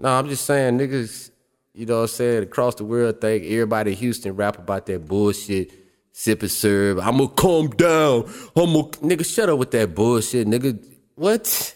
[0.00, 1.30] No, I'm just saying, niggas,
[1.74, 5.06] you know what I'm saying, across the world think everybody in Houston rap about that
[5.06, 5.72] bullshit,
[6.12, 6.98] sip and serve.
[6.98, 8.24] I'ma calm down.
[8.56, 10.84] I'ma nigga, shut up with that bullshit, nigga.
[11.14, 11.74] What?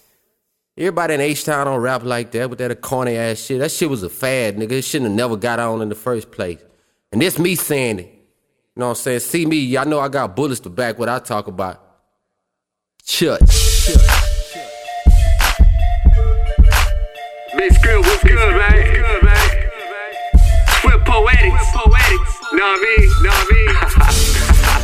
[0.76, 3.58] Everybody in H Town don't rap like that with that corny ass shit.
[3.58, 4.72] That shit was a fad, nigga.
[4.72, 6.60] It shouldn't have never got on in the first place.
[7.10, 8.06] And this me saying it.
[8.06, 9.20] You know what I'm saying?
[9.20, 11.82] See me, y'all know I got bullets to back what I talk about.
[13.04, 13.42] Chut.
[17.62, 18.74] Bigg Scripp, what's good, man?
[18.74, 19.50] Good, man.
[20.82, 21.70] Swift poetics.
[21.70, 22.32] poetics.
[22.50, 23.06] Know what I mean?
[23.22, 23.70] Know what I mean?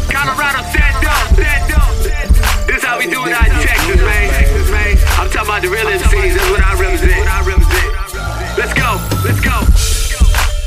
[0.15, 2.67] Colorado, stand up, stand up.
[2.71, 4.31] This how we do it out in Texas, man.
[4.31, 4.97] Texas, man.
[5.19, 6.39] I'm talking about the real MCs.
[6.39, 7.19] That's what I represent.
[7.19, 7.91] What I represent.
[8.55, 8.91] Let's go.
[9.27, 9.79] Let's go.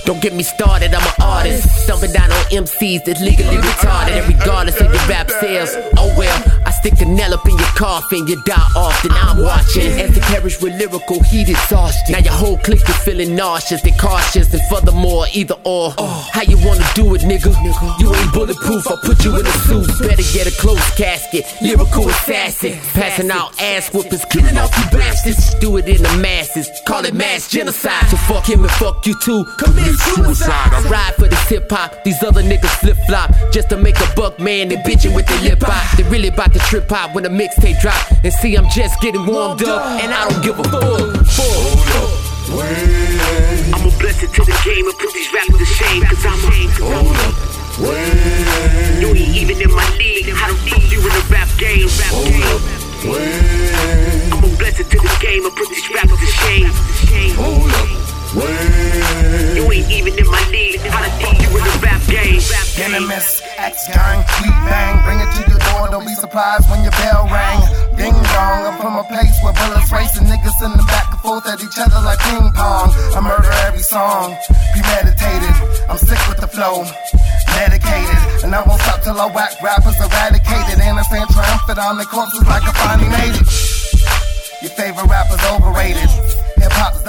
[0.03, 1.87] Don't get me started, I'm an artist.
[1.87, 4.19] Dumping down on MCs that's legally retarded.
[4.19, 7.60] And regardless of your rap sales, oh well, I stick a nail up in your
[7.81, 9.11] coffin, you die often.
[9.11, 12.13] I'm watching as the carriage with lyrical heat exhaustion.
[12.13, 15.89] Now your whole clique is feeling nauseous, they cautious, and furthermore, either or.
[15.97, 17.49] How you wanna do it, nigga?
[17.99, 19.87] You ain't bulletproof, I'll put you in a suit.
[19.99, 22.77] Better get a closed casket, lyrical assassin.
[22.93, 25.55] Passing out ass whoopers, killing off you bastards.
[25.55, 28.05] Do it in the masses, call it mass genocide.
[28.09, 29.43] So fuck him and fuck you too.
[29.57, 30.69] Commit suicide.
[30.71, 33.33] I ride for this hip hop, these other niggas flip flop.
[33.51, 35.97] Just to make a buck, man, they bitchin' with their lip hop.
[35.97, 38.01] They really about to trip hop when the mixtape drop.
[38.23, 41.25] And see, I'm just getting warmed up, and I don't give a fuck.
[41.27, 42.21] fuck.
[42.51, 46.03] I'm a blessing to the game and put these rappers to shame.
[46.03, 46.67] Cause I'm a.
[46.83, 47.35] Hold up.
[49.01, 50.29] You ain't even in my league.
[50.35, 51.87] How the fuck you in the rap game?
[51.97, 52.43] Rap game.
[54.33, 56.69] I'm a blessing to the game and put these rappers to shame.
[57.39, 58.01] Hold up.
[59.55, 60.79] You ain't even in my league.
[60.81, 61.30] How the
[62.81, 65.05] Venomous, X gang, we bang.
[65.05, 67.61] Bring it to your door, don't be surprised when your bell rang.
[67.93, 71.45] Ding dong, I'm from a place where bullets racing niggas in the back and forth
[71.45, 72.89] at each other like ping pong.
[73.13, 74.33] I murder every song,
[74.73, 75.53] premeditated.
[75.93, 76.81] I'm sick with the flow,
[77.53, 78.49] medicated.
[78.49, 80.81] And I won't stop till I whack rappers eradicated.
[80.81, 83.50] And I stand triumphant on the corpses like I finally made it.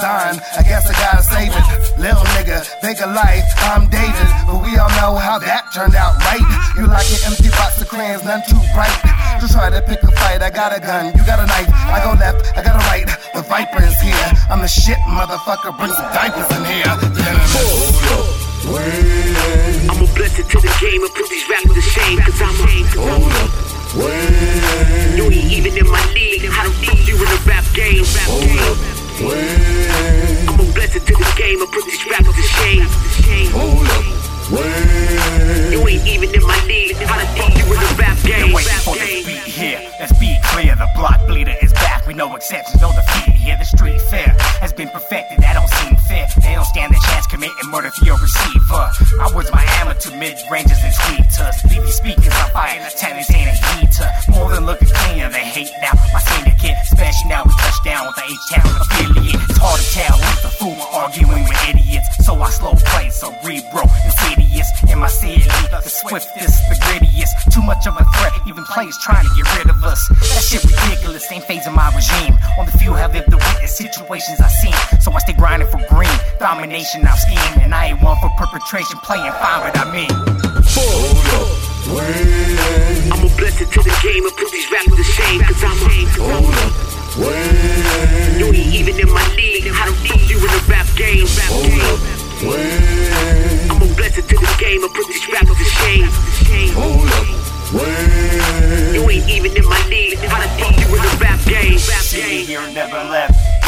[0.02, 1.66] Hip hop's dying, I guess I gotta save it.
[1.98, 4.28] Little nigga, bigger life, I'm dated.
[4.46, 6.42] But we all know how that turned out, right?
[6.76, 8.90] You like an empty box of crayons, none too bright.
[9.38, 11.70] To try to pick a fight, I got a gun, you got a knife.
[11.70, 13.06] I go left, I got a right.
[13.34, 14.28] The Viper is here.
[14.50, 15.76] I'm the shit, motherfucker.
[15.78, 16.90] Bring some diapers in here.
[19.86, 22.18] I'm a blessing to the game and put these rappers to shame.
[22.18, 22.82] Cause I'm a.
[22.98, 23.50] Hold up.
[23.94, 25.16] Wait.
[25.16, 26.48] You ain't even in my league.
[26.50, 28.02] How the fuck you in the rap game?
[28.02, 29.01] Rap game.
[29.01, 29.01] I'm
[31.52, 32.86] game and put these rappers to shame.
[33.52, 34.04] Hold up.
[34.52, 35.72] Wait.
[35.72, 36.96] You ain't even in my league.
[36.96, 38.54] How the fuck you in the rap game?
[38.54, 39.26] Rap for this game.
[39.26, 39.80] beat here.
[40.00, 40.74] Let's be clear.
[40.76, 42.06] The block bleeder is back.
[42.06, 43.56] We no exceptions, no defeat here.
[43.58, 45.44] The street fair has been perfected.
[45.44, 45.91] I don't fair.
[46.40, 48.84] They don't stand a chance committing murder for your receiver.
[49.20, 51.56] I was my amateur mid ranges and tweeters.
[51.68, 52.80] BB speakers on fire.
[52.80, 54.08] The tennis ain't a heater.
[54.32, 55.28] More than looking cleaner.
[55.28, 55.92] They hate now.
[56.12, 57.44] My syndicate, special now.
[57.44, 59.42] We touch down with the H-Town affiliate.
[59.50, 62.08] It's hard to tell who's the fool arguing with idiots.
[62.24, 64.68] So I slow play, cerebral, insidious.
[64.88, 67.52] In my city, the swiftest, the grittiest.
[67.52, 70.08] Too much of a threat, even players trying to get rid of us.
[70.08, 72.38] That shit ridiculous, ain't phasing my regime.
[72.58, 72.94] On the few
[73.72, 74.74] situations I've seen.
[75.00, 77.62] So I stay grinding for green, domination I've schemed.
[77.64, 80.12] And I ain't one for perpetration, playing fine, but I mean.
[83.12, 85.40] I'm a blessing to the game and put these rappers to shame.
[85.42, 86.06] Cause I'm a.
[86.20, 86.72] Hold up.
[87.18, 88.38] wait.
[88.38, 89.66] You ain't even in my league.
[89.72, 91.26] How the fuck you in the rap game?
[91.36, 92.12] Rap game.
[93.70, 96.08] I'm a blessing to the game and put these rappers to shame.
[96.76, 97.42] Hold up.
[97.72, 98.94] Wait.
[98.94, 100.18] You ain't even in my league.
[100.18, 101.78] How the fuck you in the rap game?
[101.88, 102.46] Rap game.
[102.46, 103.61] here never left.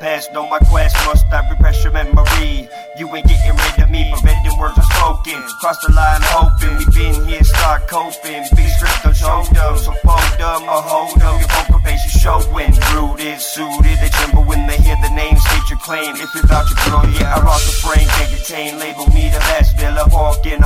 [0.00, 0.32] Past.
[0.32, 2.68] Know my quest, must I repress your memory?
[2.96, 5.36] You ain't getting rid of me, preventing words are spoken.
[5.60, 8.48] Cross the line, hoping we been here, start coping.
[8.56, 11.36] Bigg Scripp on shoulder, so fold them or hold them.
[11.36, 12.72] Your poker face is showing.
[12.96, 16.16] Rooted, suited, they tremble when they hear the name, state your claim.
[16.16, 18.78] If out your girl, yeah, I rock the frame, can't contain.
[18.80, 20.56] Label me the best, Villa Hawk the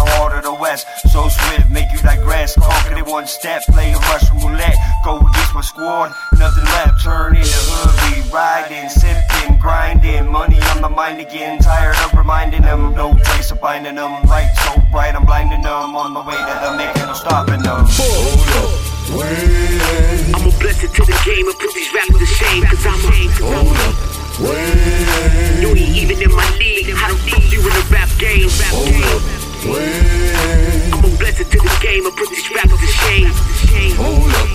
[0.82, 2.54] so swift, make you digress.
[2.56, 4.76] Conquer it one step, play a rush roulette.
[5.04, 7.04] Go against my squad, nothing left.
[7.04, 10.26] Turn in the hood, we riding, sipping, grinding.
[10.30, 12.94] Money on my mind again, tired of reminding them.
[12.94, 14.10] No trace of findin' them.
[14.24, 15.94] Right, so bright, I'm blinding them.
[15.94, 17.86] On my way to the making, I'm stopping them.
[17.86, 18.70] Hold up,
[19.14, 20.34] wait.
[20.34, 22.64] I'm a blessing to the game and put these rappers to shame.
[22.64, 23.24] Cause I'm a.
[23.38, 24.14] Hold up.
[24.40, 25.60] Wait.
[25.62, 26.90] You even in my league.
[26.96, 28.48] How the fuck you in the rap game?
[28.58, 29.04] Rap Hold game.
[29.04, 29.22] Up.
[29.64, 30.23] Wait
[31.94, 33.30] fame or put these rappers to shame.
[33.96, 34.53] Hold up.